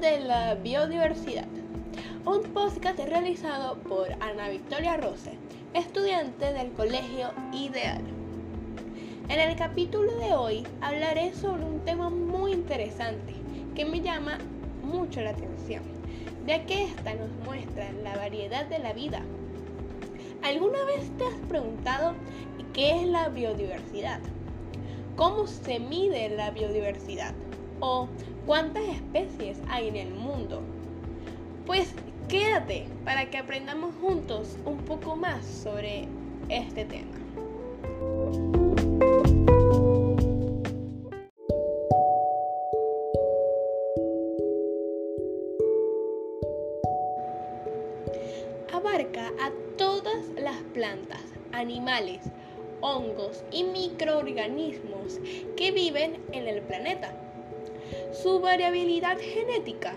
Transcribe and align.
de 0.00 0.20
la 0.20 0.54
biodiversidad, 0.54 1.46
un 2.24 2.42
podcast 2.54 2.98
realizado 3.00 3.76
por 3.80 4.10
Ana 4.20 4.48
Victoria 4.48 4.96
Rose, 4.96 5.32
estudiante 5.74 6.54
del 6.54 6.72
Colegio 6.72 7.32
Ideal. 7.52 8.00
En 9.28 9.38
el 9.38 9.56
capítulo 9.56 10.10
de 10.16 10.32
hoy 10.32 10.66
hablaré 10.80 11.34
sobre 11.34 11.64
un 11.64 11.80
tema 11.80 12.08
muy 12.08 12.52
interesante 12.52 13.34
que 13.74 13.84
me 13.84 14.00
llama 14.00 14.38
mucho 14.82 15.20
la 15.20 15.30
atención, 15.30 15.82
ya 16.46 16.64
que 16.64 16.84
esta 16.84 17.12
nos 17.12 17.30
muestra 17.44 17.92
la 18.02 18.16
variedad 18.16 18.64
de 18.66 18.78
la 18.78 18.94
vida. 18.94 19.20
¿Alguna 20.42 20.82
vez 20.84 21.14
te 21.18 21.26
has 21.26 21.40
preguntado 21.46 22.14
qué 22.72 23.02
es 23.02 23.06
la 23.06 23.28
biodiversidad? 23.28 24.20
¿Cómo 25.16 25.46
se 25.46 25.78
mide 25.78 26.30
la 26.30 26.52
biodiversidad? 26.52 27.34
¿O 27.80 28.08
cuántas 28.44 28.82
especies 28.84 29.58
hay 29.68 29.88
en 29.88 29.96
el 29.96 30.10
mundo? 30.10 30.60
Pues 31.64 31.94
quédate 32.28 32.86
para 33.06 33.30
que 33.30 33.38
aprendamos 33.38 33.94
juntos 34.02 34.58
un 34.66 34.76
poco 34.78 35.16
más 35.16 35.44
sobre 35.46 36.06
este 36.50 36.84
tema. 36.84 37.08
Abarca 48.74 49.28
a 49.40 49.50
todas 49.78 50.26
las 50.38 50.56
plantas, 50.74 51.22
animales, 51.52 52.20
hongos 52.82 53.42
y 53.50 53.64
microorganismos 53.64 55.18
que 55.56 55.70
viven 55.72 56.20
en 56.32 56.46
el 56.46 56.60
planeta. 56.62 57.14
Su 58.12 58.40
variabilidad 58.40 59.18
genética, 59.18 59.94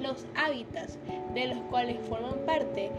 los 0.00 0.26
hábitats 0.34 0.98
de 1.34 1.46
los 1.46 1.58
cuales 1.70 1.98
forman 2.08 2.38
parte 2.46 2.90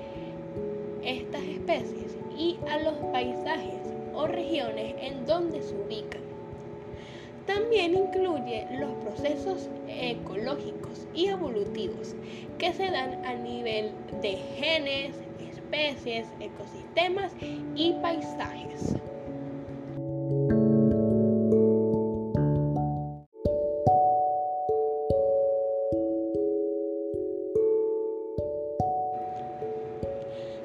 estas 1.04 1.44
especies 1.44 2.16
y 2.38 2.58
a 2.70 2.80
los 2.80 2.96
paisajes 3.12 3.94
o 4.14 4.28
regiones 4.28 4.96
en 5.00 5.26
donde 5.26 5.62
se 5.62 5.76
ubican. 5.76 6.22
También 7.46 7.96
incluye 7.96 8.68
los 8.78 8.92
procesos 9.04 9.70
ecológicos 9.88 11.08
y 11.14 11.28
evolutivos 11.28 12.14
que 12.58 12.74
se 12.74 12.92
dan 12.92 13.24
a 13.26 13.36
nivel 13.36 13.92
de 14.22 14.36
genes, 14.58 15.16
especies, 15.40 16.28
ecosistemas 16.40 17.32
y 17.76 17.94
paisajes. 18.02 18.96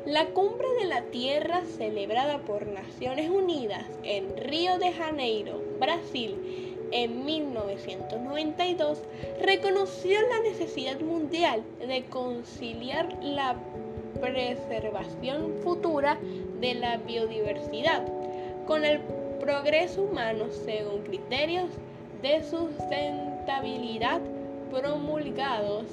La 0.07 0.31
cumbre 0.31 0.67
de 0.81 0.89
la 0.89 1.03
Tierra 1.03 1.63
celebrada 1.77 2.39
por 2.39 2.67
Naciones 2.67 3.31
Unidas 3.31 3.87
en 4.03 4.37
Río 4.37 4.79
de 4.79 4.93
Janeiro, 4.93 5.63
Brasil, 5.79 6.37
en 6.91 7.25
1992, 7.25 8.99
reconoció 9.41 10.19
la 10.29 10.41
necesidad 10.41 10.99
mundial 10.99 11.63
de 11.79 12.05
conciliar 12.07 13.17
la 13.23 13.57
preservación 14.21 15.61
futura 15.63 16.19
de 16.61 16.75
la 16.75 16.97
biodiversidad 16.97 18.05
con 18.67 18.85
el 18.85 18.99
progreso 19.39 20.03
humano 20.03 20.47
según 20.65 21.03
criterios 21.03 21.71
de 22.23 22.43
sustentabilidad 22.43 24.21
promulgados 24.73 25.85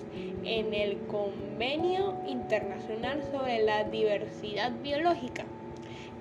en 0.44 0.74
el 0.74 0.98
Convenio 1.08 2.16
Internacional 2.28 3.22
sobre 3.32 3.62
la 3.64 3.84
Diversidad 3.84 4.72
Biológica, 4.82 5.44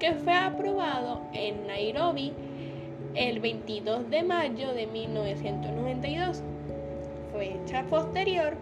que 0.01 0.15
fue 0.15 0.35
aprobado 0.35 1.23
en 1.33 1.67
Nairobi 1.69 2.33
el 3.15 3.39
22 3.41 4.11
de 4.11 4.23
mayo 4.25 4.73
de 4.75 4.87
1992. 4.89 6.43
Fecha 7.33 7.85
posterior 7.85 8.57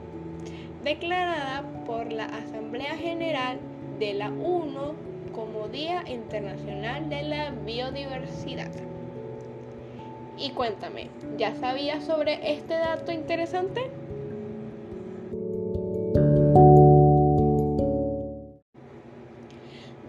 declarada 0.84 1.64
por 1.86 2.12
la 2.12 2.26
Asamblea 2.26 2.96
General 2.96 3.58
de 3.98 4.14
la 4.14 4.28
ONU 4.28 4.94
como 5.34 5.68
Día 5.68 6.04
Internacional 6.06 7.08
de 7.08 7.22
la 7.22 7.50
Biodiversidad. 7.50 8.70
Y 10.38 10.50
cuéntame, 10.50 11.08
¿ya 11.38 11.54
sabías 11.54 12.04
sobre 12.04 12.52
este 12.52 12.74
dato 12.74 13.10
interesante? 13.10 13.90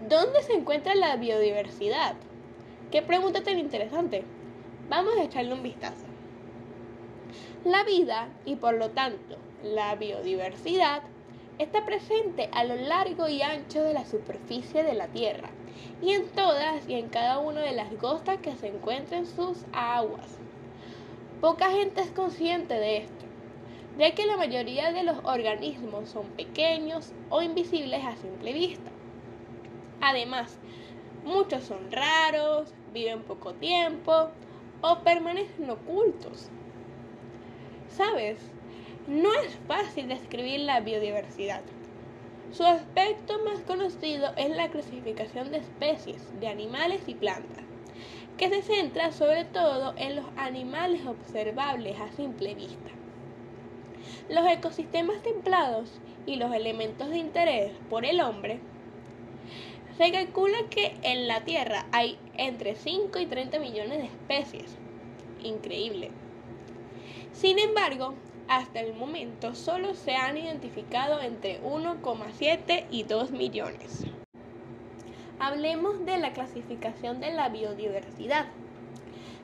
¿Dónde 0.08 0.42
se 0.42 0.52
encuentra 0.52 0.94
la 0.94 1.16
biodiversidad? 1.16 2.14
Qué 2.90 3.02
pregunta 3.02 3.42
tan 3.42 3.58
interesante. 3.58 4.24
Vamos 4.88 5.16
a 5.16 5.24
echarle 5.24 5.52
un 5.52 5.62
vistazo. 5.62 6.06
La 7.64 7.84
vida 7.84 8.28
y 8.44 8.56
por 8.56 8.74
lo 8.74 8.90
tanto 8.90 9.36
la 9.62 9.94
biodiversidad 9.96 11.02
está 11.58 11.84
presente 11.84 12.48
a 12.52 12.64
lo 12.64 12.76
largo 12.76 13.28
y 13.28 13.42
ancho 13.42 13.82
de 13.82 13.92
la 13.92 14.04
superficie 14.04 14.84
de 14.84 14.94
la 14.94 15.08
Tierra 15.08 15.50
y 16.00 16.12
en 16.12 16.28
todas 16.28 16.88
y 16.88 16.94
en 16.94 17.08
cada 17.08 17.38
una 17.38 17.60
de 17.60 17.72
las 17.72 17.92
costas 17.94 18.38
que 18.38 18.54
se 18.56 18.68
encuentran 18.68 19.20
en 19.20 19.26
sus 19.26 19.64
aguas. 19.72 20.38
Poca 21.40 21.70
gente 21.70 22.00
es 22.00 22.10
consciente 22.10 22.74
de 22.74 22.98
esto, 22.98 23.24
ya 23.98 24.14
que 24.14 24.26
la 24.26 24.36
mayoría 24.36 24.92
de 24.92 25.02
los 25.02 25.18
organismos 25.24 26.08
son 26.08 26.26
pequeños 26.30 27.12
o 27.30 27.42
invisibles 27.42 28.04
a 28.04 28.16
simple 28.16 28.52
vista. 28.52 28.90
Además, 30.00 30.58
muchos 31.24 31.64
son 31.64 31.90
raros, 31.90 32.72
viven 32.92 33.22
poco 33.22 33.54
tiempo 33.54 34.30
o 34.80 34.98
permanecen 35.00 35.70
ocultos. 35.70 36.50
¿Sabes? 37.88 38.38
No 39.08 39.32
es 39.32 39.56
fácil 39.66 40.06
describir 40.06 40.60
la 40.60 40.80
biodiversidad. 40.80 41.62
Su 42.52 42.62
aspecto 42.62 43.38
más 43.42 43.60
conocido 43.60 44.34
es 44.36 44.50
la 44.54 44.68
clasificación 44.68 45.50
de 45.50 45.56
especies 45.56 46.22
de 46.40 46.48
animales 46.48 47.00
y 47.06 47.14
plantas, 47.14 47.64
que 48.36 48.50
se 48.50 48.60
centra 48.60 49.10
sobre 49.12 49.46
todo 49.46 49.94
en 49.96 50.14
los 50.14 50.26
animales 50.36 51.06
observables 51.06 51.98
a 51.98 52.12
simple 52.12 52.54
vista. 52.54 52.90
Los 54.28 54.46
ecosistemas 54.46 55.22
templados 55.22 55.90
y 56.26 56.36
los 56.36 56.52
elementos 56.52 57.08
de 57.08 57.16
interés 57.16 57.72
por 57.88 58.04
el 58.04 58.20
hombre 58.20 58.60
se 59.96 60.12
calcula 60.12 60.58
que 60.68 60.98
en 61.00 61.28
la 61.28 61.46
Tierra 61.46 61.86
hay 61.92 62.18
entre 62.36 62.74
5 62.74 63.18
y 63.20 63.24
30 63.24 63.58
millones 63.58 64.00
de 64.00 64.04
especies. 64.04 64.76
Increíble. 65.42 66.10
Sin 67.32 67.58
embargo, 67.58 68.14
hasta 68.48 68.80
el 68.80 68.94
momento 68.94 69.54
solo 69.54 69.94
se 69.94 70.16
han 70.16 70.38
identificado 70.38 71.20
entre 71.20 71.62
1,7 71.62 72.86
y 72.90 73.04
2 73.04 73.30
millones. 73.30 74.04
Hablemos 75.38 76.04
de 76.04 76.18
la 76.18 76.32
clasificación 76.32 77.20
de 77.20 77.32
la 77.32 77.48
biodiversidad. 77.50 78.46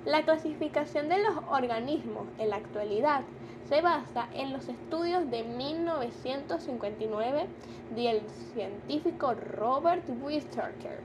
La 0.04 0.22
clasificación 0.22 1.09
de 1.09 1.19
los 1.19 1.37
organismos 1.48 2.26
en 2.38 2.50
la 2.50 2.56
actualidad 2.56 3.22
se 3.69 3.81
basa 3.81 4.28
en 4.34 4.53
los 4.53 4.69
estudios 4.69 5.31
de 5.31 5.44
1959 5.44 7.47
del 7.94 8.21
científico 8.54 9.34
Robert 9.34 10.03
Whittaker 10.21 11.00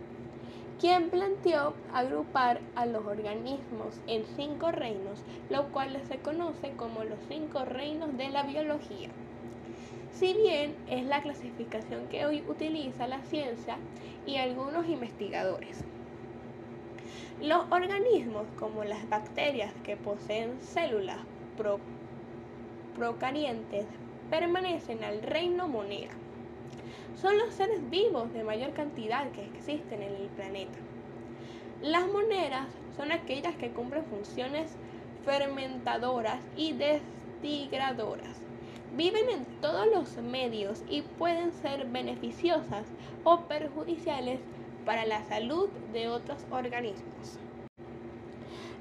quien 0.79 1.09
planteó 1.09 1.73
agrupar 1.93 2.61
a 2.75 2.85
los 2.85 3.05
organismos 3.05 3.99
en 4.07 4.23
cinco 4.37 4.71
reinos, 4.71 5.21
lo 5.49 5.67
cual 5.69 6.01
se 6.07 6.19
conoce 6.19 6.71
como 6.77 7.03
los 7.03 7.19
cinco 7.27 7.65
reinos 7.65 8.15
de 8.17 8.29
la 8.29 8.43
biología. 8.43 9.09
Si 10.13 10.33
bien 10.33 10.75
es 10.89 11.05
la 11.05 11.21
clasificación 11.21 12.07
que 12.07 12.25
hoy 12.25 12.43
utiliza 12.47 13.07
la 13.07 13.21
ciencia 13.23 13.77
y 14.25 14.37
algunos 14.37 14.87
investigadores. 14.87 15.83
Los 17.41 17.65
organismos 17.71 18.45
como 18.57 18.83
las 18.85 19.07
bacterias 19.09 19.73
que 19.83 19.97
poseen 19.97 20.61
células 20.61 21.19
procarientes 22.95 23.85
permanecen 24.29 25.03
al 25.03 25.21
reino 25.21 25.67
monera 25.67 26.11
son 27.15 27.37
los 27.37 27.53
seres 27.53 27.89
vivos 27.89 28.31
de 28.33 28.43
mayor 28.43 28.73
cantidad 28.73 29.29
que 29.31 29.45
existen 29.45 30.01
en 30.01 30.15
el 30.15 30.27
planeta. 30.29 30.77
Las 31.81 32.07
moneras 32.07 32.67
son 32.97 33.11
aquellas 33.11 33.55
que 33.55 33.71
cumplen 33.71 34.05
funciones 34.05 34.71
fermentadoras 35.23 36.41
y 36.57 36.73
destigradoras. 36.73 38.41
Viven 38.95 39.29
en 39.29 39.45
todos 39.61 39.87
los 39.93 40.17
medios 40.17 40.83
y 40.89 41.03
pueden 41.03 41.51
ser 41.51 41.85
beneficiosas 41.85 42.85
o 43.23 43.41
perjudiciales 43.41 44.39
para 44.85 45.05
la 45.05 45.23
salud 45.25 45.69
de 45.93 46.07
otros 46.07 46.45
organismos. 46.51 47.37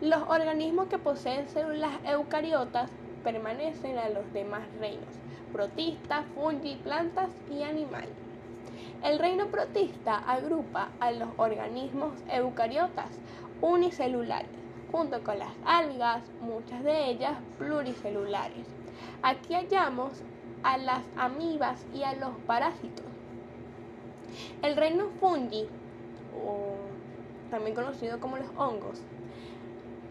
Los 0.00 0.22
organismos 0.28 0.86
que 0.86 0.98
poseen 0.98 1.48
células 1.48 1.92
eucariotas 2.04 2.90
permanecen 3.22 3.98
a 3.98 4.08
los 4.08 4.32
demás 4.32 4.62
reinos, 4.80 5.18
protista, 5.52 6.24
fungi, 6.34 6.76
plantas 6.76 7.30
y 7.50 7.62
animales. 7.62 8.10
El 9.02 9.18
reino 9.18 9.46
protista 9.46 10.18
agrupa 10.18 10.88
a 11.00 11.12
los 11.12 11.28
organismos 11.36 12.12
eucariotas 12.28 13.10
unicelulares, 13.60 14.50
junto 14.90 15.22
con 15.22 15.38
las 15.38 15.52
algas, 15.64 16.22
muchas 16.40 16.82
de 16.82 17.10
ellas 17.10 17.36
pluricelulares. 17.58 18.66
Aquí 19.22 19.54
hallamos 19.54 20.22
a 20.62 20.78
las 20.78 21.02
amibas 21.16 21.84
y 21.94 22.02
a 22.02 22.14
los 22.14 22.30
parásitos. 22.46 23.06
El 24.62 24.76
reino 24.76 25.08
fungi, 25.20 25.66
o 26.44 26.74
también 27.50 27.74
conocido 27.74 28.20
como 28.20 28.36
los 28.36 28.48
hongos, 28.56 29.00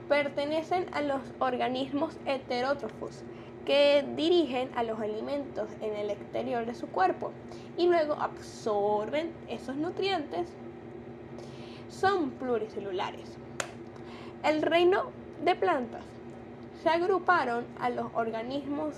pertenecen 0.07 0.87
a 0.93 1.01
los 1.01 1.21
organismos 1.39 2.17
heterótrofos 2.25 3.23
que 3.67 4.05
dirigen 4.15 4.69
a 4.77 4.83
los 4.83 4.97
alimentos 4.97 5.69
en 5.81 5.93
el 5.93 6.09
exterior 6.09 6.65
de 6.65 6.73
su 6.73 6.87
cuerpo 6.87 7.33
y 7.75 7.87
luego 7.87 8.13
absorben 8.13 9.33
esos 9.49 9.75
nutrientes. 9.75 10.47
Son 11.89 12.29
pluricelulares. 12.31 13.37
El 14.45 14.61
reino 14.61 15.07
de 15.43 15.53
plantas 15.55 16.05
se 16.81 16.87
agruparon 16.87 17.65
a 17.77 17.89
los 17.89 18.07
organismos 18.15 18.95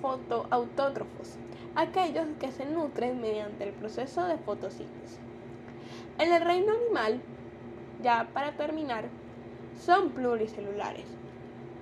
fotoautótrofos, 0.00 1.36
aquellos 1.74 2.28
que 2.40 2.50
se 2.50 2.64
nutren 2.64 3.20
mediante 3.20 3.64
el 3.64 3.74
proceso 3.74 4.24
de 4.24 4.38
fotosíntesis. 4.38 5.20
En 6.18 6.32
el 6.32 6.40
reino 6.40 6.72
animal, 6.72 7.20
ya 8.02 8.26
para 8.32 8.52
terminar, 8.52 9.04
son 9.84 10.12
pluricelulares. 10.12 11.04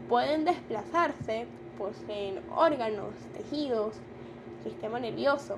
Pueden 0.09 0.45
desplazarse, 0.45 1.47
poseen 1.81 2.41
órganos, 2.55 3.15
tejidos, 3.32 3.94
sistema 4.62 5.00
nervioso. 5.00 5.56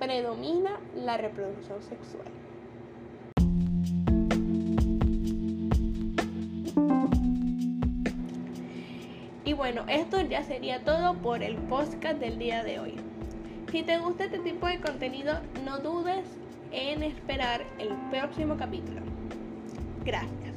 Predomina 0.00 0.80
la 0.96 1.16
reproducción 1.16 1.80
sexual. 1.82 2.26
Y 9.44 9.52
bueno, 9.52 9.84
esto 9.88 10.20
ya 10.20 10.42
sería 10.42 10.84
todo 10.84 11.14
por 11.14 11.44
el 11.44 11.56
podcast 11.56 12.18
del 12.18 12.38
día 12.38 12.64
de 12.64 12.80
hoy. 12.80 12.96
Si 13.70 13.82
te 13.84 13.98
gusta 13.98 14.24
este 14.24 14.40
tipo 14.40 14.66
de 14.66 14.80
contenido, 14.80 15.38
no 15.64 15.78
dudes 15.78 16.24
en 16.72 17.04
esperar 17.04 17.62
el 17.78 17.90
próximo 18.10 18.56
capítulo. 18.56 19.00
Gracias. 20.04 20.48